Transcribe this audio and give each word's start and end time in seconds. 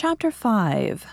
Chapter 0.00 0.30
5 0.30 1.06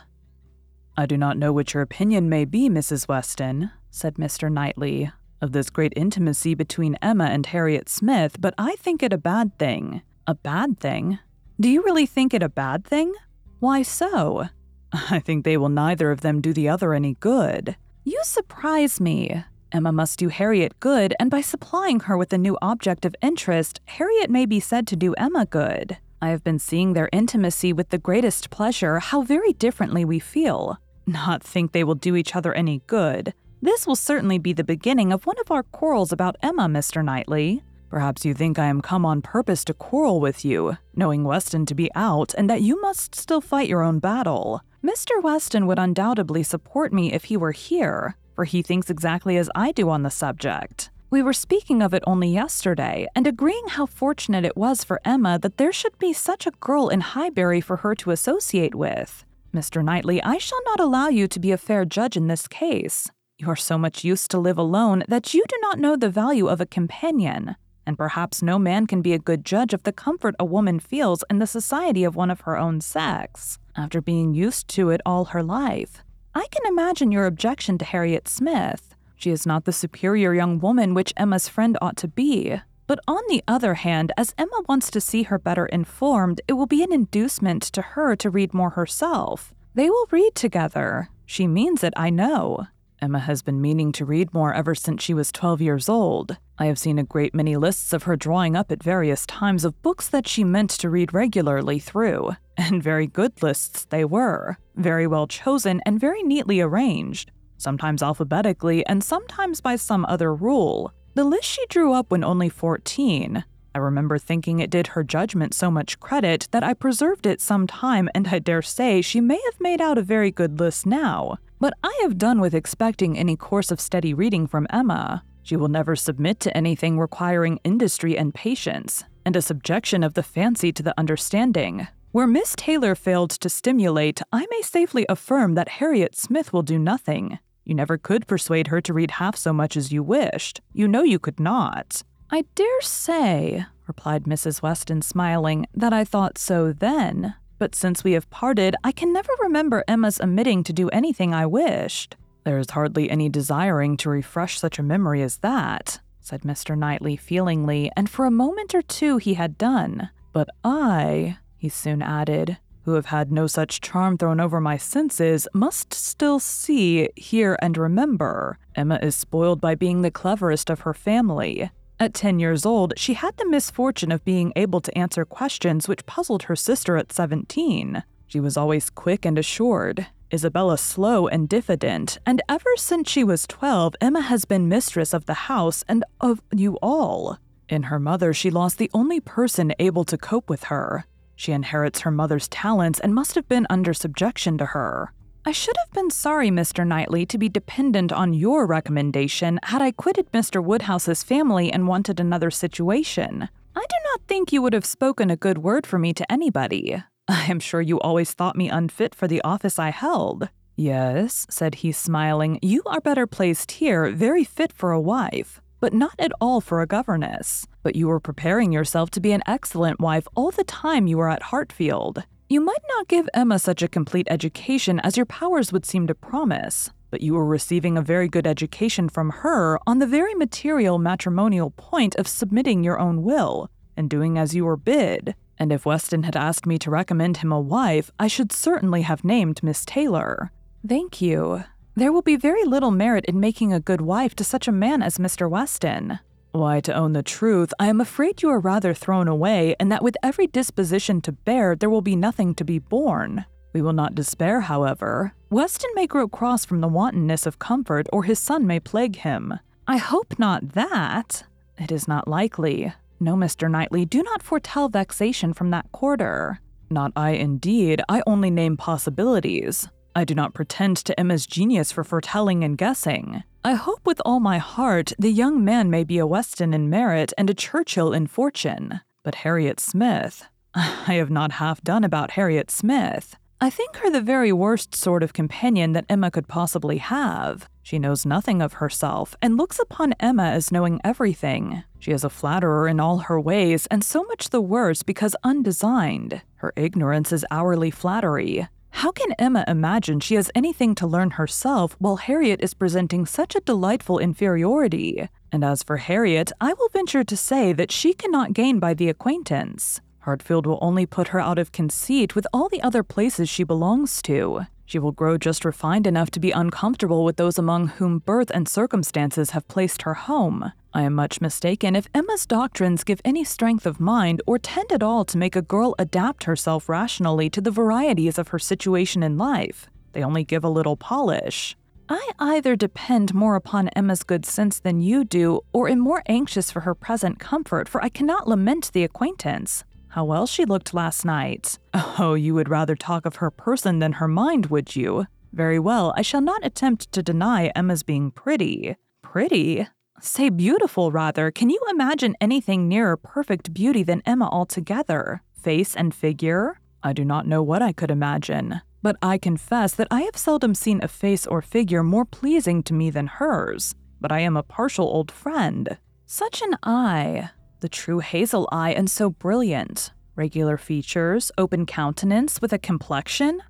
I 0.95 1.05
do 1.07 1.17
not 1.17 1.39
know 1.39 1.51
what 1.51 1.73
your 1.73 1.81
opinion 1.81 2.29
may 2.29 2.45
be, 2.45 2.69
Mrs. 2.69 3.07
Weston, 3.07 3.71
said 3.89 4.17
Mr. 4.17 4.51
Knightley, 4.51 5.11
of 5.41 5.53
this 5.53 5.71
great 5.71 5.91
intimacy 5.95 6.53
between 6.53 6.95
Emma 7.01 7.23
and 7.23 7.47
Harriet 7.47 7.89
Smith, 7.89 8.39
but 8.39 8.53
I 8.59 8.75
think 8.75 9.01
it 9.01 9.11
a 9.11 9.17
bad 9.17 9.57
thing. 9.57 10.03
A 10.27 10.35
bad 10.35 10.79
thing? 10.79 11.17
Do 11.59 11.67
you 11.67 11.81
really 11.81 12.05
think 12.05 12.31
it 12.31 12.43
a 12.43 12.47
bad 12.47 12.85
thing? 12.85 13.11
Why 13.57 13.81
so? 13.81 14.49
I 14.91 15.17
think 15.17 15.45
they 15.45 15.57
will 15.57 15.69
neither 15.69 16.11
of 16.11 16.21
them 16.21 16.39
do 16.39 16.53
the 16.53 16.69
other 16.69 16.93
any 16.93 17.15
good. 17.15 17.75
You 18.03 18.21
surprise 18.23 19.01
me. 19.01 19.45
Emma 19.71 19.91
must 19.91 20.19
do 20.19 20.27
Harriet 20.27 20.79
good, 20.79 21.15
and 21.19 21.31
by 21.31 21.41
supplying 21.41 22.01
her 22.01 22.15
with 22.15 22.31
a 22.33 22.37
new 22.37 22.55
object 22.61 23.03
of 23.03 23.15
interest, 23.23 23.81
Harriet 23.85 24.29
may 24.29 24.45
be 24.45 24.59
said 24.59 24.85
to 24.85 24.95
do 24.95 25.15
Emma 25.15 25.47
good. 25.47 25.97
I 26.25 26.29
have 26.29 26.43
been 26.43 26.57
seeing 26.57 26.93
their 26.93 27.07
intimacy 27.13 27.71
with 27.71 27.89
the 27.89 27.99
greatest 27.99 28.49
pleasure, 28.49 28.97
how 28.97 29.21
very 29.21 29.53
differently 29.53 30.03
we 30.03 30.17
feel. 30.17 30.79
Not 31.05 31.43
think 31.43 31.71
they 31.71 31.83
will 31.83 31.93
do 31.93 32.15
each 32.15 32.35
other 32.35 32.51
any 32.51 32.81
good. 32.87 33.35
This 33.61 33.85
will 33.85 33.95
certainly 33.95 34.39
be 34.39 34.51
the 34.51 34.63
beginning 34.63 35.13
of 35.13 35.27
one 35.27 35.37
of 35.39 35.51
our 35.51 35.61
quarrels 35.61 36.11
about 36.11 36.35
Emma, 36.41 36.63
Mr. 36.63 37.05
Knightley. 37.05 37.63
Perhaps 37.91 38.25
you 38.25 38.33
think 38.33 38.57
I 38.57 38.65
am 38.65 38.81
come 38.81 39.05
on 39.05 39.21
purpose 39.21 39.63
to 39.65 39.75
quarrel 39.75 40.19
with 40.19 40.43
you, 40.43 40.79
knowing 40.95 41.25
Weston 41.25 41.63
to 41.67 41.75
be 41.75 41.91
out 41.93 42.33
and 42.33 42.49
that 42.49 42.63
you 42.63 42.81
must 42.81 43.13
still 43.13 43.39
fight 43.39 43.69
your 43.69 43.83
own 43.83 43.99
battle. 43.99 44.61
Mr. 44.83 45.21
Weston 45.21 45.67
would 45.67 45.77
undoubtedly 45.77 46.41
support 46.41 46.91
me 46.91 47.13
if 47.13 47.25
he 47.25 47.37
were 47.37 47.51
here, 47.51 48.17
for 48.33 48.45
he 48.45 48.63
thinks 48.63 48.89
exactly 48.89 49.37
as 49.37 49.51
I 49.53 49.71
do 49.71 49.91
on 49.91 50.01
the 50.01 50.09
subject. 50.09 50.89
We 51.15 51.21
were 51.21 51.31
speaking 51.31 51.81
of 51.81 51.93
it 51.93 52.03
only 52.05 52.27
yesterday 52.27 53.07
and 53.15 53.25
agreeing 53.25 53.69
how 53.69 53.85
fortunate 53.85 54.43
it 54.43 54.57
was 54.57 54.83
for 54.83 54.99
Emma 55.05 55.39
that 55.39 55.55
there 55.55 55.71
should 55.71 55.97
be 55.97 56.11
such 56.11 56.45
a 56.45 56.51
girl 56.59 56.89
in 56.89 56.99
Highbury 56.99 57.61
for 57.61 57.77
her 57.77 57.95
to 57.95 58.11
associate 58.11 58.75
with. 58.75 59.23
Mr. 59.53 59.81
Knightley, 59.81 60.21
I 60.21 60.37
shall 60.37 60.59
not 60.65 60.81
allow 60.81 61.07
you 61.07 61.29
to 61.29 61.39
be 61.39 61.53
a 61.53 61.57
fair 61.57 61.85
judge 61.85 62.17
in 62.17 62.27
this 62.27 62.49
case. 62.49 63.09
You 63.37 63.47
are 63.47 63.55
so 63.55 63.77
much 63.77 64.03
used 64.03 64.29
to 64.31 64.39
live 64.39 64.57
alone 64.57 65.05
that 65.07 65.33
you 65.33 65.45
do 65.47 65.55
not 65.61 65.79
know 65.79 65.95
the 65.95 66.09
value 66.09 66.47
of 66.47 66.59
a 66.59 66.65
companion, 66.65 67.55
and 67.87 67.97
perhaps 67.97 68.41
no 68.41 68.59
man 68.59 68.85
can 68.85 69.01
be 69.01 69.13
a 69.13 69.17
good 69.17 69.45
judge 69.45 69.73
of 69.73 69.83
the 69.83 69.93
comfort 69.93 70.35
a 70.37 70.43
woman 70.43 70.81
feels 70.81 71.23
in 71.29 71.39
the 71.39 71.47
society 71.47 72.03
of 72.03 72.17
one 72.17 72.29
of 72.29 72.41
her 72.41 72.57
own 72.57 72.81
sex, 72.81 73.57
after 73.77 74.01
being 74.01 74.33
used 74.33 74.67
to 74.67 74.89
it 74.89 74.99
all 75.05 75.23
her 75.23 75.41
life. 75.41 76.03
I 76.33 76.45
can 76.51 76.65
imagine 76.65 77.13
your 77.13 77.25
objection 77.25 77.77
to 77.77 77.85
Harriet 77.85 78.27
Smith. 78.27 78.94
She 79.15 79.31
is 79.31 79.45
not 79.45 79.65
the 79.65 79.71
superior 79.71 80.33
young 80.33 80.59
woman 80.59 80.93
which 80.93 81.13
Emma's 81.17 81.47
friend 81.47 81.77
ought 81.81 81.97
to 81.97 82.07
be. 82.07 82.59
But 82.87 82.99
on 83.07 83.21
the 83.27 83.43
other 83.47 83.75
hand, 83.75 84.11
as 84.15 84.35
Emma 84.37 84.61
wants 84.67 84.91
to 84.91 85.01
see 85.01 85.23
her 85.23 85.39
better 85.39 85.65
informed, 85.65 86.41
it 86.47 86.53
will 86.53 86.67
be 86.67 86.83
an 86.83 86.93
inducement 86.93 87.63
to 87.63 87.81
her 87.81 88.15
to 88.17 88.29
read 88.29 88.53
more 88.53 88.71
herself. 88.71 89.53
They 89.73 89.89
will 89.89 90.07
read 90.11 90.35
together. 90.35 91.09
She 91.25 91.47
means 91.47 91.83
it, 91.83 91.93
I 91.97 92.11
know. 92.11 92.67
Emma 93.01 93.19
has 93.19 93.41
been 93.41 93.59
meaning 93.59 93.91
to 93.91 94.05
read 94.05 94.33
more 94.33 94.53
ever 94.53 94.73
since 94.73 95.03
she 95.03 95.13
was 95.13 95.31
12 95.31 95.61
years 95.61 95.89
old. 95.89 96.37
I 96.57 96.67
have 96.67 96.79
seen 96.79 96.97
a 96.97 97.03
great 97.03 97.35
many 97.35 97.57
lists 97.57 97.91
of 97.91 98.03
her 98.03 98.15
drawing 98.15 98.55
up 98.55 98.71
at 98.71 98.81
various 98.81 99.25
times 99.25 99.65
of 99.65 99.81
books 99.81 100.07
that 100.09 100.27
she 100.27 100.43
meant 100.43 100.69
to 100.71 100.89
read 100.89 101.13
regularly 101.13 101.79
through. 101.79 102.31
And 102.57 102.81
very 102.81 103.05
good 103.05 103.43
lists 103.43 103.83
they 103.83 104.05
were, 104.05 104.57
very 104.77 105.07
well 105.07 105.27
chosen 105.27 105.81
and 105.85 105.99
very 105.99 106.23
neatly 106.23 106.61
arranged 106.61 107.29
sometimes 107.57 108.03
alphabetically 108.03 108.85
and 108.85 109.03
sometimes 109.03 109.61
by 109.61 109.75
some 109.75 110.05
other 110.05 110.33
rule. 110.33 110.93
The 111.15 111.23
list 111.23 111.45
she 111.45 111.65
drew 111.67 111.93
up 111.93 112.11
when 112.11 112.23
only 112.23 112.49
14. 112.49 113.43
I 113.73 113.77
remember 113.77 114.17
thinking 114.17 114.59
it 114.59 114.69
did 114.69 114.87
her 114.87 115.03
judgment 115.03 115.53
so 115.53 115.69
much 115.69 115.99
credit 115.99 116.47
that 116.51 116.63
I 116.63 116.73
preserved 116.73 117.25
it 117.25 117.41
some 117.41 117.67
time, 117.67 118.09
and 118.15 118.29
I 118.29 118.39
dare 118.39 118.61
say 118.61 119.01
she 119.01 119.19
may 119.19 119.39
have 119.45 119.59
made 119.59 119.81
out 119.81 119.97
a 119.97 120.01
very 120.01 120.31
good 120.31 120.59
list 120.59 120.85
now. 120.85 121.37
But 121.59 121.73
I 121.83 121.97
have 122.01 122.17
done 122.17 122.39
with 122.39 122.53
expecting 122.53 123.17
any 123.17 123.35
course 123.35 123.71
of 123.71 123.81
steady 123.81 124.13
reading 124.13 124.47
from 124.47 124.67
Emma. 124.69 125.23
She 125.43 125.55
will 125.55 125.67
never 125.67 125.95
submit 125.95 126.39
to 126.41 126.55
anything 126.55 126.97
requiring 126.97 127.59
industry 127.63 128.17
and 128.17 128.33
patience, 128.33 129.03
and 129.25 129.35
a 129.35 129.41
subjection 129.41 130.03
of 130.03 130.13
the 130.13 130.23
fancy 130.23 130.71
to 130.71 130.83
the 130.83 130.97
understanding. 130.97 131.87
Where 132.11 132.27
Miss 132.27 132.55
Taylor 132.55 132.95
failed 132.95 133.31
to 133.31 133.49
stimulate, 133.49 134.21
I 134.31 134.47
may 134.49 134.61
safely 134.61 135.05
affirm 135.09 135.55
that 135.55 135.67
Harriet 135.67 136.15
Smith 136.15 136.53
will 136.53 136.63
do 136.63 136.79
nothing. 136.79 137.39
You 137.65 137.73
never 137.75 137.97
could 137.97 138.27
persuade 138.27 138.67
her 138.67 138.79
to 138.81 138.93
read 138.93 139.11
half 139.11 139.35
so 139.35 139.51
much 139.51 139.75
as 139.75 139.91
you 139.91 140.03
wished. 140.03 140.61
You 140.71 140.87
know 140.87 141.03
you 141.03 141.19
could 141.19 141.39
not. 141.39 142.03
I 142.31 142.45
dare 142.53 142.81
say, 142.81 143.65
replied 143.87 144.23
Mrs. 144.23 144.61
Weston, 144.61 145.01
smiling, 145.01 145.65
that 145.73 145.91
I 145.91 146.03
thought 146.03 146.37
so 146.37 146.71
then. 146.71 147.35
But 147.57 147.73
since 147.73 148.03
we 148.03 148.11
have 148.11 148.29
parted, 148.29 148.75
I 148.83 148.91
can 148.91 149.11
never 149.11 149.31
remember 149.41 149.83
Emma's 149.87 150.21
omitting 150.21 150.63
to 150.65 150.73
do 150.73 150.89
anything 150.89 151.33
I 151.33 151.45
wished. 151.47 152.15
There 152.43 152.59
is 152.59 152.69
hardly 152.69 153.09
any 153.09 153.29
desiring 153.29 153.97
to 153.97 154.09
refresh 154.09 154.59
such 154.59 154.77
a 154.77 154.83
memory 154.83 155.23
as 155.23 155.37
that, 155.37 155.99
said 156.19 156.41
Mr. 156.41 156.77
Knightley 156.77 157.15
feelingly, 157.15 157.89
and 157.97 158.09
for 158.09 158.25
a 158.25 158.31
moment 158.31 158.75
or 158.75 158.83
two 158.83 159.17
he 159.17 159.33
had 159.33 159.57
done. 159.57 160.09
But 160.33 160.49
I, 160.63 161.37
he 161.57 161.69
soon 161.69 162.03
added, 162.03 162.57
who 162.85 162.93
have 162.93 163.07
had 163.07 163.31
no 163.31 163.47
such 163.47 163.81
charm 163.81 164.17
thrown 164.17 164.39
over 164.39 164.61
my 164.61 164.77
senses, 164.77 165.47
must 165.53 165.93
still 165.93 166.39
see, 166.39 167.09
hear, 167.15 167.57
and 167.61 167.77
remember. 167.77 168.57
Emma 168.75 168.99
is 169.01 169.15
spoiled 169.15 169.59
by 169.59 169.75
being 169.75 170.01
the 170.01 170.11
cleverest 170.11 170.69
of 170.69 170.81
her 170.81 170.93
family. 170.93 171.69
At 171.99 172.13
10 172.13 172.39
years 172.39 172.65
old, 172.65 172.93
she 172.97 173.13
had 173.13 173.37
the 173.37 173.49
misfortune 173.49 174.11
of 174.11 174.23
being 174.23 174.53
able 174.55 174.81
to 174.81 174.97
answer 174.97 175.25
questions 175.25 175.87
which 175.87 176.05
puzzled 176.05 176.43
her 176.43 176.55
sister 176.55 176.97
at 176.97 177.11
17. 177.11 178.03
She 178.27 178.39
was 178.39 178.57
always 178.57 178.89
quick 178.89 179.25
and 179.25 179.37
assured, 179.37 180.07
Isabella 180.33 180.77
slow 180.77 181.27
and 181.27 181.47
diffident, 181.47 182.19
and 182.25 182.41
ever 182.49 182.69
since 182.75 183.09
she 183.09 183.23
was 183.23 183.47
12, 183.47 183.95
Emma 184.01 184.21
has 184.21 184.45
been 184.45 184.67
mistress 184.67 185.13
of 185.13 185.25
the 185.25 185.45
house 185.49 185.83
and 185.87 186.03
of 186.19 186.41
you 186.53 186.77
all. 186.81 187.37
In 187.69 187.83
her 187.83 187.99
mother, 187.99 188.33
she 188.33 188.51
lost 188.51 188.77
the 188.77 188.91
only 188.93 189.19
person 189.19 189.73
able 189.79 190.03
to 190.03 190.17
cope 190.17 190.49
with 190.49 190.65
her. 190.65 191.05
She 191.35 191.51
inherits 191.51 192.01
her 192.01 192.11
mother's 192.11 192.47
talents 192.47 192.99
and 192.99 193.13
must 193.13 193.35
have 193.35 193.47
been 193.47 193.67
under 193.69 193.93
subjection 193.93 194.57
to 194.57 194.67
her. 194.67 195.13
I 195.45 195.51
should 195.51 195.77
have 195.77 195.91
been 195.91 196.09
sorry, 196.09 196.49
Mr. 196.49 196.87
Knightley, 196.87 197.25
to 197.27 197.37
be 197.37 197.49
dependent 197.49 198.11
on 198.11 198.33
your 198.33 198.65
recommendation 198.65 199.59
had 199.63 199.81
I 199.81 199.91
quitted 199.91 200.31
Mr. 200.31 200.63
Woodhouse's 200.63 201.21
family 201.21 201.71
and 201.71 201.87
wanted 201.87 202.19
another 202.19 202.49
situation. 202.49 203.49
I 203.75 203.81
do 203.81 203.95
not 204.05 204.21
think 204.27 204.51
you 204.51 204.61
would 204.63 204.73
have 204.73 204.85
spoken 204.85 205.29
a 205.29 205.35
good 205.35 205.59
word 205.59 205.85
for 205.85 205.99
me 205.99 206.13
to 206.13 206.31
anybody. 206.31 207.03
I 207.27 207.45
am 207.45 207.59
sure 207.59 207.81
you 207.81 207.99
always 207.99 208.31
thought 208.31 208.55
me 208.55 208.69
unfit 208.69 209.13
for 209.13 209.27
the 209.27 209.41
office 209.43 209.77
I 209.77 209.89
held. 209.89 210.49
Yes, 210.75 211.45
said 211.49 211.75
he, 211.75 211.91
smiling, 211.91 212.59
you 212.61 212.81
are 212.85 212.99
better 212.99 213.27
placed 213.27 213.73
here, 213.73 214.09
very 214.11 214.43
fit 214.43 214.73
for 214.73 214.91
a 214.91 214.99
wife, 214.99 215.61
but 215.85 215.93
not 215.93 216.15
at 216.17 216.31
all 216.41 216.61
for 216.61 216.81
a 216.81 216.87
governess. 216.87 217.67
But 217.83 217.95
you 217.95 218.07
were 218.07 218.19
preparing 218.19 218.71
yourself 218.71 219.11
to 219.11 219.19
be 219.19 219.33
an 219.33 219.43
excellent 219.45 219.99
wife 219.99 220.27
all 220.33 220.49
the 220.49 220.63
time 220.63 221.05
you 221.05 221.19
were 221.19 221.29
at 221.29 221.43
Hartfield. 221.43 222.23
You 222.49 222.59
might 222.59 222.81
not 222.89 223.07
give 223.07 223.29
Emma 223.35 223.59
such 223.59 223.83
a 223.83 223.87
complete 223.87 224.25
education 224.31 224.99
as 225.01 225.15
your 225.15 225.27
powers 225.27 225.71
would 225.71 225.85
seem 225.85 226.07
to 226.07 226.15
promise, 226.15 226.89
but 227.11 227.21
you 227.21 227.35
were 227.35 227.45
receiving 227.45 227.99
a 227.99 228.01
very 228.01 228.27
good 228.27 228.47
education 228.47 229.09
from 229.09 229.29
her 229.29 229.77
on 229.85 229.99
the 229.99 230.07
very 230.07 230.33
material 230.33 230.97
matrimonial 230.97 231.69
point 231.69 232.15
of 232.15 232.27
submitting 232.27 232.83
your 232.83 232.99
own 232.99 233.21
will 233.21 233.69
and 233.95 234.09
doing 234.09 234.39
as 234.39 234.55
you 234.55 234.65
were 234.65 234.77
bid. 234.77 235.35
And 235.59 235.71
if 235.71 235.85
Weston 235.85 236.23
had 236.23 236.35
asked 236.35 236.65
me 236.65 236.79
to 236.79 236.89
recommend 236.89 237.37
him 237.37 237.51
a 237.51 237.61
wife, 237.61 238.09
I 238.19 238.25
should 238.25 238.51
certainly 238.51 239.03
have 239.03 239.23
named 239.23 239.61
Miss 239.61 239.85
Taylor. 239.85 240.51
Thank 240.87 241.21
you. 241.21 241.63
There 241.97 242.11
will 242.11 242.21
be 242.21 242.35
very 242.35 242.65
little 242.65 242.91
merit 242.91 243.23
in 243.23 243.39
making 243.39 243.71
a 243.71 243.79
good 243.79 244.01
wife 244.01 244.35
to 244.35 244.43
such 244.43 244.67
a 244.67 244.73
man 244.73 245.01
as 245.01 245.17
Mr. 245.17 245.49
Weston. 245.49 246.19
Why, 246.51 246.81
to 246.81 246.93
own 246.93 247.13
the 247.13 247.23
truth, 247.23 247.73
I 247.79 247.87
am 247.87 248.01
afraid 248.01 248.41
you 248.41 248.49
are 248.49 248.59
rather 248.59 248.93
thrown 248.93 249.29
away, 249.29 249.77
and 249.79 249.89
that 249.93 250.03
with 250.03 250.17
every 250.21 250.47
disposition 250.47 251.21
to 251.21 251.31
bear, 251.31 251.73
there 251.73 251.89
will 251.89 252.01
be 252.01 252.17
nothing 252.17 252.53
to 252.55 252.65
be 252.65 252.79
borne. 252.79 253.45
We 253.71 253.81
will 253.81 253.93
not 253.93 254.13
despair, 254.13 254.59
however. 254.61 255.33
Weston 255.49 255.89
may 255.95 256.05
grow 256.05 256.27
cross 256.27 256.65
from 256.65 256.81
the 256.81 256.89
wantonness 256.89 257.45
of 257.45 257.59
comfort, 257.59 258.07
or 258.11 258.23
his 258.23 258.39
son 258.39 258.67
may 258.67 258.81
plague 258.81 259.17
him. 259.17 259.57
I 259.87 259.95
hope 259.95 260.37
not 260.37 260.73
that. 260.73 261.43
It 261.77 261.93
is 261.93 262.09
not 262.09 262.27
likely. 262.27 262.93
No, 263.21 263.35
Mr. 263.35 263.71
Knightley, 263.71 264.03
do 264.05 264.21
not 264.21 264.43
foretell 264.43 264.89
vexation 264.89 265.53
from 265.53 265.71
that 265.71 265.89
quarter. 265.93 266.59
Not 266.89 267.13
I, 267.15 267.31
indeed. 267.31 268.01
I 268.09 268.21
only 268.27 268.51
name 268.51 268.75
possibilities. 268.75 269.87
I 270.17 270.23
do 270.23 270.33
not 270.33 270.53
pretend 270.53 270.95
to 270.97 271.19
Emma's 271.19 271.45
genius 271.45 271.91
for 271.91 272.05
foretelling 272.05 272.63
and 272.63 272.77
guessing. 272.77 273.43
I 273.65 273.73
hope 273.73 273.99
with 274.05 274.21
all 274.23 274.39
my 274.39 274.59
heart 274.59 275.11
the 275.19 275.29
young 275.29 275.63
man 275.63 275.89
may 275.89 276.05
be 276.05 276.19
a 276.19 276.25
Weston 276.25 276.73
in 276.73 276.89
merit 276.89 277.33
and 277.37 277.49
a 277.49 277.53
Churchill 277.53 278.13
in 278.13 278.27
fortune. 278.27 279.01
But 279.23 279.35
Harriet 279.35 279.81
Smith. 279.81 280.45
I 280.73 281.15
have 281.15 281.29
not 281.29 281.53
half 281.53 281.81
done 281.81 282.05
about 282.05 282.31
Harriet 282.31 282.71
Smith. 282.71 283.35
I 283.59 283.69
think 283.69 283.97
her 283.97 284.09
the 284.09 284.21
very 284.21 284.53
worst 284.53 284.95
sort 284.95 285.21
of 285.21 285.33
companion 285.33 285.91
that 285.93 286.05
Emma 286.07 286.31
could 286.31 286.47
possibly 286.47 286.99
have. 286.99 287.67
She 287.83 287.99
knows 287.99 288.25
nothing 288.25 288.61
of 288.61 288.73
herself 288.73 289.35
and 289.41 289.57
looks 289.57 289.79
upon 289.79 290.13
Emma 290.19 290.43
as 290.45 290.71
knowing 290.71 291.01
everything. 291.03 291.83
She 291.99 292.11
is 292.11 292.23
a 292.23 292.29
flatterer 292.29 292.87
in 292.87 292.99
all 292.99 293.17
her 293.19 293.39
ways, 293.39 293.85
and 293.87 294.03
so 294.03 294.23
much 294.23 294.49
the 294.49 294.61
worse 294.61 295.03
because 295.03 295.35
undesigned. 295.43 296.41
Her 296.55 296.71
ignorance 296.75 297.31
is 297.31 297.45
hourly 297.51 297.91
flattery. 297.91 298.67
How 298.99 299.11
can 299.11 299.33
Emma 299.33 299.65
imagine 299.67 300.21
she 300.21 300.35
has 300.35 300.49
anything 300.55 300.95
to 300.95 301.05
learn 301.05 301.31
herself 301.31 301.97
while 301.99 302.15
Harriet 302.15 302.61
is 302.61 302.73
presenting 302.73 303.25
such 303.25 303.53
a 303.53 303.59
delightful 303.59 304.19
inferiority? 304.19 305.27
And 305.51 305.65
as 305.65 305.83
for 305.83 305.97
Harriet, 305.97 306.53
I 306.61 306.71
will 306.71 306.87
venture 306.87 307.25
to 307.25 307.35
say 307.35 307.73
that 307.73 307.91
she 307.91 308.13
cannot 308.13 308.53
gain 308.53 308.79
by 308.79 308.93
the 308.93 309.09
acquaintance. 309.09 309.99
Hartfield 310.19 310.65
will 310.65 310.79
only 310.81 311.05
put 311.05 311.27
her 311.27 311.41
out 311.41 311.59
of 311.59 311.73
conceit 311.73 312.35
with 312.35 312.47
all 312.53 312.69
the 312.69 312.81
other 312.81 313.03
places 313.03 313.49
she 313.49 313.65
belongs 313.65 314.21
to. 314.21 314.61
She 314.85 314.99
will 314.99 315.11
grow 315.11 315.37
just 315.37 315.65
refined 315.65 316.05
enough 316.05 316.29
to 316.31 316.39
be 316.39 316.51
uncomfortable 316.51 317.25
with 317.25 317.37
those 317.37 317.57
among 317.57 317.87
whom 317.87 318.19
birth 318.19 318.51
and 318.53 318.67
circumstances 318.67 319.51
have 319.51 319.67
placed 319.67 320.03
her 320.03 320.13
home. 320.13 320.71
I 320.93 321.01
am 321.01 321.13
much 321.13 321.41
mistaken 321.41 321.95
if 321.95 322.07
Emma's 322.13 322.45
doctrines 322.45 323.03
give 323.03 323.19
any 323.25 323.43
strength 323.43 323.85
of 323.85 323.99
mind 323.99 324.41
or 324.45 324.59
tend 324.59 324.91
at 324.91 325.03
all 325.03 325.25
to 325.25 325.37
make 325.37 325.55
a 325.55 325.61
girl 325.61 325.95
adapt 325.97 326.43
herself 326.45 326.87
rationally 326.87 327.49
to 327.49 327.61
the 327.61 327.71
varieties 327.71 328.37
of 328.37 328.49
her 328.49 328.59
situation 328.59 329.23
in 329.23 329.37
life. 329.37 329.87
They 330.13 330.23
only 330.23 330.43
give 330.43 330.63
a 330.63 330.69
little 330.69 330.95
polish. 330.95 331.75
I 332.07 332.31
either 332.37 332.75
depend 332.75 333.33
more 333.33 333.55
upon 333.55 333.89
Emma's 333.89 334.21
good 334.21 334.45
sense 334.45 334.79
than 334.79 335.01
you 335.01 335.25
do, 335.25 335.61
or 335.73 335.89
am 335.89 335.99
more 335.99 336.21
anxious 336.27 336.69
for 336.69 336.81
her 336.81 336.93
present 336.93 337.39
comfort, 337.39 337.89
for 337.89 338.01
I 338.03 338.09
cannot 338.09 338.47
lament 338.47 338.91
the 338.93 339.03
acquaintance. 339.03 339.83
How 340.15 340.23
well 340.23 340.47
she 340.47 340.63
looked 340.63 340.93
last 340.93 341.25
night. 341.25 341.77
Oh, 342.17 342.35
you 342.35 342.55
would 342.55 342.69
rather 342.69 342.95
talk 342.95 343.25
of 343.25 343.35
her 343.35 343.51
person 343.51 343.99
than 343.99 344.13
her 344.13 344.29
mind, 344.29 344.67
would 344.67 344.95
you? 344.95 345.25
Very 345.51 345.77
well, 345.77 346.13
I 346.15 346.21
shall 346.21 346.39
not 346.39 346.65
attempt 346.65 347.11
to 347.11 347.21
deny 347.21 347.67
Emma's 347.75 348.03
being 348.03 348.31
pretty. 348.31 348.95
Pretty? 349.21 349.85
Say 350.21 350.47
beautiful, 350.47 351.11
rather. 351.11 351.51
Can 351.51 351.69
you 351.69 351.81
imagine 351.89 352.37
anything 352.39 352.87
nearer 352.87 353.17
perfect 353.17 353.73
beauty 353.73 354.03
than 354.03 354.23
Emma 354.25 354.47
altogether? 354.49 355.41
Face 355.61 355.93
and 355.93 356.15
figure? 356.15 356.79
I 357.03 357.11
do 357.11 357.25
not 357.25 357.45
know 357.45 357.61
what 357.61 357.81
I 357.81 357.91
could 357.91 358.09
imagine. 358.09 358.79
But 359.01 359.17
I 359.21 359.37
confess 359.37 359.93
that 359.95 360.07
I 360.09 360.21
have 360.21 360.37
seldom 360.37 360.73
seen 360.75 361.01
a 361.03 361.09
face 361.09 361.45
or 361.45 361.61
figure 361.61 362.03
more 362.03 362.23
pleasing 362.23 362.83
to 362.83 362.93
me 362.93 363.09
than 363.09 363.27
hers. 363.27 363.93
But 364.21 364.31
I 364.31 364.39
am 364.39 364.55
a 364.55 364.63
partial 364.63 365.07
old 365.07 365.29
friend. 365.29 365.97
Such 366.25 366.61
an 366.61 366.77
eye 366.83 367.49
the 367.85 367.89
true 367.89 368.17
hazel 368.17 368.67
eye 368.71 368.93
and 368.93 369.11
so 369.11 369.29
brilliant. 369.29 370.11
Regular 370.35 370.75
features, 370.75 371.51
open 371.55 371.85
countenance 371.85 372.59
with 372.59 372.73
a 372.73 372.79
complexion. 372.79 373.61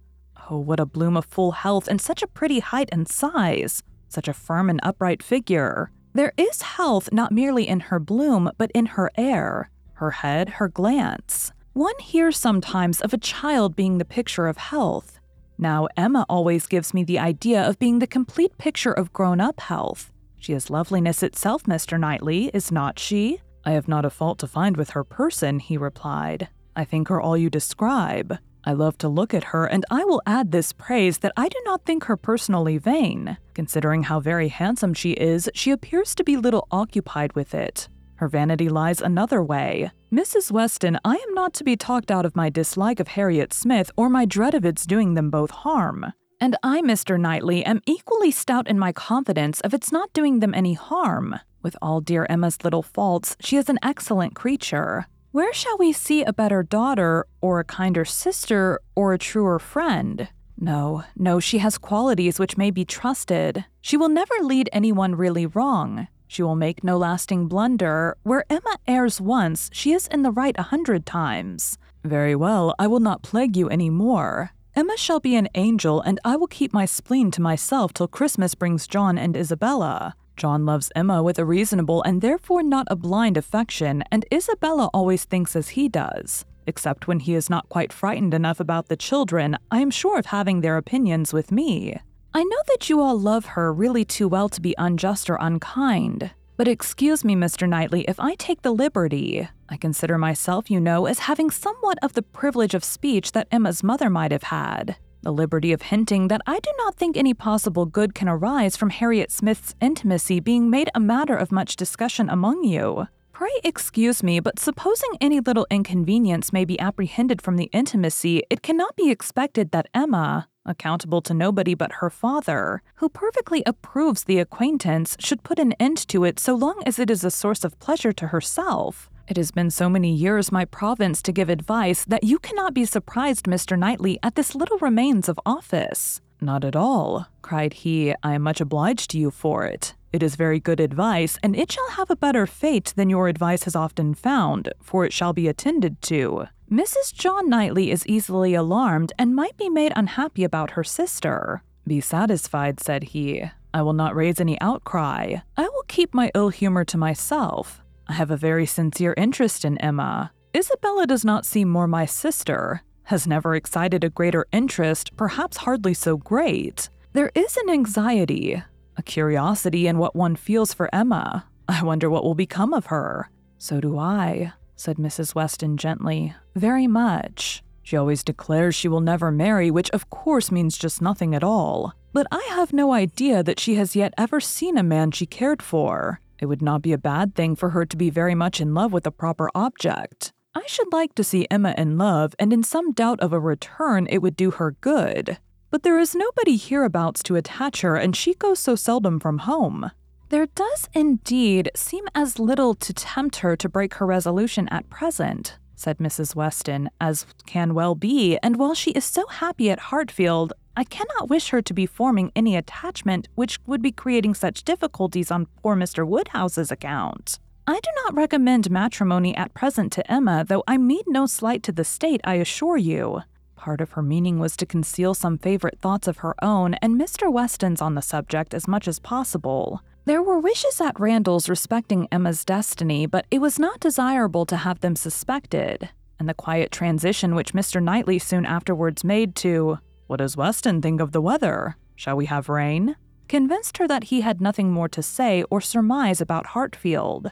Oh, 0.49 0.57
what 0.57 0.79
a 0.79 0.85
bloom 0.85 1.17
of 1.17 1.25
full 1.25 1.51
health 1.51 1.89
and 1.89 1.99
such 1.99 2.23
a 2.23 2.27
pretty 2.27 2.59
height 2.59 2.87
and 2.93 3.09
size. 3.09 3.83
Such 4.07 4.29
a 4.29 4.33
firm 4.33 4.69
and 4.69 4.79
upright 4.83 5.21
figure. 5.21 5.91
There 6.13 6.31
is 6.37 6.61
health 6.61 7.11
not 7.11 7.33
merely 7.33 7.67
in 7.67 7.81
her 7.91 7.99
bloom, 7.99 8.49
but 8.57 8.71
in 8.73 8.85
her 8.95 9.11
air, 9.17 9.69
her 9.95 10.11
head, 10.11 10.47
her 10.59 10.69
glance. 10.69 11.51
One 11.73 11.99
hears 11.99 12.37
sometimes 12.37 13.01
of 13.01 13.13
a 13.13 13.17
child 13.17 13.75
being 13.75 13.97
the 13.97 14.05
picture 14.05 14.47
of 14.47 14.55
health. 14.55 15.19
Now, 15.57 15.89
Emma 15.97 16.25
always 16.29 16.67
gives 16.67 16.93
me 16.93 17.03
the 17.03 17.19
idea 17.19 17.61
of 17.61 17.79
being 17.79 17.99
the 17.99 18.07
complete 18.07 18.57
picture 18.57 18.93
of 18.93 19.11
grown 19.11 19.41
up 19.41 19.59
health. 19.59 20.13
She 20.39 20.53
is 20.53 20.69
loveliness 20.69 21.21
itself, 21.21 21.63
Mr. 21.63 21.99
Knightley, 21.99 22.49
is 22.53 22.71
not 22.71 22.97
she? 22.97 23.41
I 23.65 23.71
have 23.71 23.87
not 23.87 24.05
a 24.05 24.09
fault 24.09 24.39
to 24.39 24.47
find 24.47 24.77
with 24.77 24.91
her 24.91 25.03
person, 25.03 25.59
he 25.59 25.77
replied. 25.77 26.49
I 26.75 26.85
think 26.85 27.07
her 27.07 27.19
all 27.19 27.35
you 27.35 27.49
describe. 27.49 28.37
I 28.63 28.73
love 28.73 28.97
to 28.99 29.09
look 29.09 29.33
at 29.33 29.45
her, 29.45 29.65
and 29.65 29.85
I 29.91 30.03
will 30.03 30.21
add 30.25 30.51
this 30.51 30.73
praise 30.73 31.19
that 31.19 31.33
I 31.37 31.47
do 31.47 31.57
not 31.65 31.85
think 31.85 32.05
her 32.05 32.17
personally 32.17 32.77
vain. 32.77 33.37
Considering 33.53 34.03
how 34.03 34.19
very 34.19 34.47
handsome 34.47 34.93
she 34.93 35.11
is, 35.11 35.49
she 35.53 35.71
appears 35.71 36.15
to 36.15 36.23
be 36.23 36.37
little 36.37 36.67
occupied 36.71 37.33
with 37.33 37.53
it. 37.53 37.89
Her 38.15 38.27
vanity 38.27 38.69
lies 38.69 39.01
another 39.01 39.43
way. 39.43 39.91
Mrs. 40.11 40.51
Weston, 40.51 40.97
I 41.03 41.15
am 41.15 41.33
not 41.33 41.53
to 41.55 41.63
be 41.63 41.75
talked 41.75 42.09
out 42.09 42.25
of 42.25 42.35
my 42.35 42.49
dislike 42.49 42.99
of 42.99 43.09
Harriet 43.09 43.53
Smith 43.53 43.91
or 43.97 44.09
my 44.09 44.25
dread 44.25 44.53
of 44.55 44.65
its 44.65 44.85
doing 44.85 45.13
them 45.13 45.29
both 45.29 45.51
harm. 45.51 46.13
And 46.39 46.57
I, 46.63 46.81
Mr. 46.81 47.19
Knightley, 47.19 47.63
am 47.65 47.81
equally 47.85 48.31
stout 48.31 48.67
in 48.67 48.77
my 48.77 48.91
confidence 48.91 49.61
of 49.61 49.73
its 49.73 49.91
not 49.91 50.11
doing 50.13 50.39
them 50.39 50.53
any 50.53 50.73
harm. 50.73 51.39
With 51.61 51.77
all 51.81 52.01
dear 52.01 52.27
Emma's 52.29 52.63
little 52.63 52.83
faults, 52.83 53.35
she 53.39 53.57
is 53.57 53.69
an 53.69 53.79
excellent 53.81 54.35
creature. 54.35 55.07
Where 55.31 55.53
shall 55.53 55.77
we 55.77 55.91
see 55.91 56.23
a 56.23 56.33
better 56.33 56.63
daughter, 56.63 57.25
or 57.41 57.59
a 57.59 57.65
kinder 57.65 58.05
sister, 58.05 58.79
or 58.95 59.13
a 59.13 59.17
truer 59.17 59.59
friend? 59.59 60.29
No, 60.57 61.03
no, 61.17 61.39
she 61.39 61.57
has 61.57 61.77
qualities 61.77 62.39
which 62.39 62.57
may 62.57 62.71
be 62.71 62.85
trusted. 62.85 63.65
She 63.81 63.97
will 63.97 64.09
never 64.09 64.35
lead 64.41 64.69
anyone 64.71 65.15
really 65.15 65.45
wrong. 65.45 66.07
She 66.27 66.41
will 66.41 66.55
make 66.55 66.83
no 66.83 66.97
lasting 66.97 67.47
blunder. 67.47 68.15
Where 68.23 68.45
Emma 68.49 68.77
errs 68.87 69.19
once, 69.19 69.69
she 69.73 69.91
is 69.91 70.07
in 70.07 70.23
the 70.23 70.31
right 70.31 70.55
a 70.57 70.63
hundred 70.63 71.05
times. 71.05 71.77
Very 72.03 72.35
well, 72.35 72.73
I 72.79 72.87
will 72.87 72.99
not 72.99 73.21
plague 73.21 73.57
you 73.57 73.67
any 73.67 73.89
more. 73.89 74.51
Emma 74.77 74.97
shall 74.97 75.21
be 75.21 75.37
an 75.37 75.47
angel, 75.55 76.01
and 76.01 76.19
I 76.25 76.35
will 76.35 76.47
keep 76.47 76.73
my 76.73 76.83
spleen 76.83 77.31
to 77.31 77.41
myself 77.41 77.93
till 77.93 78.09
Christmas 78.09 78.55
brings 78.55 78.87
John 78.87 79.17
and 79.17 79.37
Isabella. 79.37 80.15
John 80.35 80.65
loves 80.65 80.91
Emma 80.93 81.23
with 81.23 81.39
a 81.39 81.45
reasonable 81.45 82.03
and 82.03 82.21
therefore 82.21 82.61
not 82.61 82.85
a 82.89 82.97
blind 82.97 83.37
affection, 83.37 84.03
and 84.11 84.25
Isabella 84.33 84.89
always 84.93 85.23
thinks 85.23 85.55
as 85.55 85.69
he 85.69 85.87
does. 85.87 86.43
Except 86.67 87.07
when 87.07 87.21
he 87.21 87.35
is 87.35 87.49
not 87.49 87.69
quite 87.69 87.93
frightened 87.93 88.33
enough 88.33 88.59
about 88.59 88.89
the 88.89 88.97
children, 88.97 89.57
I 89.71 89.79
am 89.79 89.91
sure 89.91 90.19
of 90.19 90.25
having 90.25 90.59
their 90.59 90.75
opinions 90.75 91.31
with 91.31 91.53
me. 91.53 91.97
I 92.33 92.43
know 92.43 92.61
that 92.67 92.89
you 92.89 92.99
all 92.99 93.17
love 93.17 93.45
her 93.45 93.71
really 93.71 94.03
too 94.03 94.27
well 94.27 94.49
to 94.49 94.59
be 94.59 94.75
unjust 94.77 95.29
or 95.29 95.37
unkind. 95.39 96.31
But 96.57 96.67
excuse 96.67 97.25
me, 97.25 97.35
Mr. 97.35 97.67
Knightley, 97.67 98.05
if 98.07 98.19
I 98.19 98.35
take 98.35 98.61
the 98.61 98.71
liberty. 98.71 99.47
I 99.67 99.77
consider 99.77 100.17
myself, 100.17 100.71
you 100.71 100.79
know, 100.79 101.05
as 101.05 101.19
having 101.19 101.51
somewhat 101.51 101.97
of 102.01 102.13
the 102.13 102.21
privilege 102.21 102.73
of 102.73 102.83
speech 102.83 103.33
that 103.33 103.47
Emma's 103.51 103.83
mother 103.83 104.09
might 104.09 104.31
have 104.31 104.43
had 104.43 104.95
the 105.25 105.33
liberty 105.33 105.73
of 105.73 105.81
hinting 105.81 106.27
that 106.27 106.41
I 106.45 106.59
do 106.59 106.71
not 106.77 106.95
think 106.95 107.17
any 107.17 107.33
possible 107.33 107.87
good 107.87 108.13
can 108.13 108.29
arise 108.29 108.77
from 108.77 108.91
Harriet 108.91 109.31
Smith's 109.31 109.73
intimacy 109.81 110.39
being 110.39 110.69
made 110.69 110.89
a 110.93 110.99
matter 110.99 111.35
of 111.35 111.51
much 111.51 111.75
discussion 111.75 112.29
among 112.29 112.63
you. 112.63 113.07
Pray 113.35 113.59
excuse 113.65 114.23
me, 114.23 114.39
but 114.39 114.59
supposing 114.59 115.09
any 115.19 115.41
little 115.41 115.67
inconvenience 115.69 116.53
may 116.53 116.63
be 116.63 116.79
apprehended 116.79 117.41
from 117.41 117.57
the 117.57 117.69
intimacy, 117.73 118.41
it 118.49 118.61
cannot 118.61 118.95
be 118.95 119.11
expected 119.11 119.71
that 119.71 119.87
Emma, 119.93 120.47
accountable 120.65 121.21
to 121.23 121.33
nobody 121.33 121.73
but 121.73 121.95
her 121.99 122.09
father, 122.09 122.81
who 122.95 123.09
perfectly 123.09 123.61
approves 123.65 124.23
the 124.23 124.39
acquaintance, 124.39 125.17
should 125.19 125.43
put 125.43 125.59
an 125.59 125.73
end 125.81 125.97
to 126.07 126.23
it 126.23 126.39
so 126.39 126.55
long 126.55 126.81
as 126.85 126.97
it 126.97 127.09
is 127.09 127.25
a 127.25 127.29
source 127.29 127.65
of 127.65 127.77
pleasure 127.79 128.13
to 128.13 128.27
herself. 128.27 129.09
It 129.27 129.35
has 129.35 129.51
been 129.51 129.69
so 129.69 129.89
many 129.89 130.15
years 130.15 130.49
my 130.49 130.63
province 130.63 131.21
to 131.23 131.33
give 131.33 131.49
advice 131.49 132.05
that 132.05 132.23
you 132.23 132.39
cannot 132.39 132.73
be 132.73 132.85
surprised, 132.85 133.47
Mr. 133.47 133.77
Knightley, 133.77 134.17
at 134.23 134.35
this 134.35 134.55
little 134.55 134.77
remains 134.77 135.27
of 135.27 135.37
office. 135.45 136.21
Not 136.39 136.63
at 136.63 136.77
all, 136.77 137.27
cried 137.41 137.73
he. 137.73 138.15
I 138.23 138.35
am 138.35 138.43
much 138.43 138.61
obliged 138.61 139.11
to 139.11 139.19
you 139.19 139.29
for 139.29 139.65
it. 139.65 139.93
It 140.15 140.23
is 140.23 140.37
very 140.37 140.61
good 140.61 140.79
advice, 140.79 141.37
and 141.43 141.57
it 141.57 141.73
shall 141.73 141.89
have 141.89 142.09
a 142.09 142.15
better 142.15 142.47
fate 142.47 142.93
than 142.95 143.09
your 143.09 143.27
advice 143.27 143.63
has 143.63 143.75
often 143.75 144.13
found, 144.13 144.71
for 144.81 145.03
it 145.03 145.11
shall 145.11 145.33
be 145.33 145.49
attended 145.49 146.01
to. 146.03 146.45
Mrs. 146.71 147.13
John 147.13 147.49
Knightley 147.49 147.91
is 147.91 148.07
easily 148.07 148.53
alarmed 148.53 149.11
and 149.19 149.35
might 149.35 149.57
be 149.57 149.67
made 149.67 149.91
unhappy 149.93 150.45
about 150.45 150.71
her 150.71 150.85
sister. 150.85 151.63
Be 151.85 151.99
satisfied, 151.99 152.79
said 152.79 153.03
he. 153.03 153.43
I 153.73 153.81
will 153.81 153.91
not 153.91 154.15
raise 154.15 154.39
any 154.39 154.57
outcry. 154.61 155.35
I 155.57 155.63
will 155.63 155.83
keep 155.89 156.13
my 156.13 156.31
ill 156.33 156.47
humor 156.47 156.85
to 156.85 156.97
myself. 156.97 157.81
I 158.07 158.13
have 158.13 158.31
a 158.31 158.37
very 158.37 158.65
sincere 158.65 159.15
interest 159.17 159.65
in 159.65 159.77
Emma. 159.79 160.31
Isabella 160.55 161.07
does 161.07 161.25
not 161.25 161.45
seem 161.45 161.67
more 161.67 161.87
my 161.87 162.05
sister, 162.05 162.83
has 163.03 163.27
never 163.27 163.53
excited 163.53 164.05
a 164.05 164.09
greater 164.09 164.45
interest, 164.53 165.17
perhaps 165.17 165.57
hardly 165.57 165.93
so 165.93 166.15
great. 166.15 166.87
There 167.11 167.33
is 167.35 167.57
an 167.57 167.69
anxiety, 167.69 168.63
a 168.97 169.03
curiosity 169.03 169.87
in 169.87 169.97
what 169.97 170.15
one 170.15 170.35
feels 170.35 170.73
for 170.73 170.93
Emma. 170.93 171.45
I 171.67 171.83
wonder 171.83 172.09
what 172.09 172.23
will 172.23 172.35
become 172.35 172.73
of 172.73 172.87
her. 172.87 173.29
So 173.57 173.79
do 173.79 173.97
I, 173.97 174.53
said 174.75 174.97
Mrs. 174.97 175.35
Weston 175.35 175.77
gently. 175.77 176.35
Very 176.55 176.87
much. 176.87 177.63
She 177.83 177.97
always 177.97 178.23
declares 178.23 178.73
she 178.75 178.87
will 178.87 179.01
never 179.01 179.31
marry, 179.31 179.69
which 179.69 179.91
of 179.91 180.09
course 180.09 180.51
means 180.51 180.77
just 180.77 181.01
nothing 181.01 181.35
at 181.35 181.43
all. 181.43 181.93
But 182.13 182.27
I 182.31 182.43
have 182.49 182.73
no 182.73 182.93
idea 182.93 183.43
that 183.43 183.59
she 183.59 183.75
has 183.75 183.95
yet 183.95 184.13
ever 184.17 184.39
seen 184.39 184.77
a 184.77 184.83
man 184.83 185.11
she 185.11 185.25
cared 185.25 185.61
for. 185.61 186.19
It 186.39 186.47
would 186.47 186.61
not 186.61 186.81
be 186.81 186.93
a 186.93 186.97
bad 186.97 187.35
thing 187.35 187.55
for 187.55 187.69
her 187.69 187.85
to 187.85 187.97
be 187.97 188.09
very 188.09 188.35
much 188.35 188.59
in 188.59 188.73
love 188.73 188.91
with 188.91 189.05
a 189.05 189.11
proper 189.11 189.49
object. 189.53 190.33
I 190.55 190.63
should 190.67 190.91
like 190.93 191.13
to 191.15 191.23
see 191.23 191.47
Emma 191.51 191.75
in 191.77 191.97
love, 191.97 192.33
and 192.39 192.53
in 192.53 192.63
some 192.63 192.93
doubt 192.93 193.19
of 193.19 193.33
a 193.33 193.39
return, 193.39 194.07
it 194.09 194.19
would 194.19 194.37
do 194.37 194.51
her 194.51 194.71
good. 194.79 195.37
But 195.75 195.83
there 195.83 195.99
is 195.99 196.15
nobody 196.15 196.55
hereabouts 196.55 197.21
to 197.23 197.35
attach 197.35 197.81
her, 197.81 197.97
and 197.97 198.15
she 198.15 198.33
goes 198.35 198.59
so 198.59 198.75
seldom 198.75 199.19
from 199.19 199.39
home. 199.39 199.91
There 200.29 200.45
does 200.45 200.87
indeed 200.93 201.69
seem 201.75 202.05
as 202.15 202.39
little 202.39 202.75
to 202.75 202.93
tempt 202.93 203.39
her 203.39 203.57
to 203.57 203.67
break 203.67 203.95
her 203.95 204.05
resolution 204.05 204.69
at 204.69 204.89
present, 204.89 205.57
said 205.75 205.97
Mrs. 205.97 206.33
Weston, 206.33 206.89
as 207.01 207.25
can 207.45 207.73
well 207.73 207.93
be, 207.93 208.37
and 208.37 208.55
while 208.55 208.73
she 208.73 208.91
is 208.91 209.03
so 209.03 209.27
happy 209.27 209.69
at 209.69 209.91
Hartfield, 209.91 210.53
I 210.77 210.85
cannot 210.85 211.29
wish 211.29 211.49
her 211.49 211.61
to 211.63 211.73
be 211.73 211.85
forming 211.85 212.31
any 212.37 212.55
attachment 212.55 213.27
which 213.35 213.59
would 213.67 213.81
be 213.81 213.91
creating 213.91 214.33
such 214.33 214.63
difficulties 214.63 215.29
on 215.29 215.49
poor 215.61 215.75
Mr. 215.75 216.07
Woodhouse's 216.07 216.71
account. 216.71 217.37
I 217.67 217.81
do 217.81 217.89
not 218.05 218.15
recommend 218.15 218.71
matrimony 218.71 219.35
at 219.35 219.53
present 219.53 219.91
to 219.91 220.09
Emma, 220.09 220.45
though 220.47 220.63
I 220.69 220.77
mean 220.77 221.03
no 221.07 221.25
slight 221.25 221.63
to 221.63 221.73
the 221.73 221.83
state, 221.83 222.21
I 222.23 222.35
assure 222.35 222.77
you. 222.77 223.23
Part 223.65 223.81
of 223.81 223.93
her 223.93 224.03
meaning 224.03 224.37
was 224.37 224.55
to 224.57 224.65
conceal 224.67 225.15
some 225.15 225.39
favorite 225.39 225.79
thoughts 225.79 226.07
of 226.07 226.19
her 226.19 226.35
own 226.39 226.75
and 226.83 227.01
Mr. 227.01 227.33
Weston's 227.33 227.81
on 227.81 227.95
the 227.95 228.01
subject 228.03 228.53
as 228.53 228.67
much 228.67 228.87
as 228.87 228.99
possible. 228.99 229.81
There 230.05 230.21
were 230.21 230.37
wishes 230.37 230.79
at 230.79 230.99
Randalls 230.99 231.49
respecting 231.49 232.07
Emma's 232.11 232.45
destiny, 232.45 233.07
but 233.07 233.25
it 233.31 233.41
was 233.41 233.57
not 233.57 233.79
desirable 233.79 234.45
to 234.45 234.57
have 234.57 234.81
them 234.81 234.95
suspected. 234.95 235.89
And 236.19 236.29
the 236.29 236.35
quiet 236.35 236.71
transition 236.71 237.33
which 237.33 237.53
Mr. 237.53 237.81
Knightley 237.81 238.19
soon 238.19 238.45
afterwards 238.45 239.03
made 239.03 239.33
to, 239.37 239.79
What 240.05 240.17
does 240.17 240.37
Weston 240.37 240.79
think 240.79 241.01
of 241.01 241.11
the 241.11 241.19
weather? 241.19 241.75
Shall 241.95 242.17
we 242.17 242.27
have 242.27 242.49
rain? 242.49 242.97
convinced 243.27 243.79
her 243.79 243.87
that 243.87 244.05
he 244.05 244.21
had 244.21 244.39
nothing 244.39 244.71
more 244.71 244.89
to 244.89 245.01
say 245.01 245.41
or 245.49 245.59
surmise 245.59 246.21
about 246.21 246.53
Hartfield. 246.53 247.31